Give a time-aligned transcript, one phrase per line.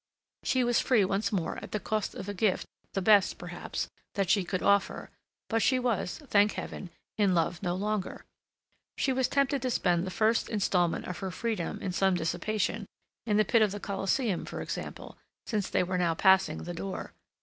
[0.41, 4.31] She was free once more at the cost of a gift, the best, perhaps, that
[4.31, 5.11] she could offer,
[5.47, 6.89] but she was, thank Heaven,
[7.19, 8.25] in love no longer.
[8.97, 12.87] She was tempted to spend the first instalment of her freedom in some dissipation;
[13.27, 17.13] in the pit of the Coliseum, for example, since they were now passing the door.